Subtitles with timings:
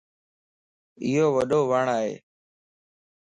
[1.03, 2.11] ايو وڏو وڻ ائي.